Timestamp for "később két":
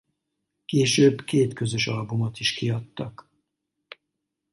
0.65-1.53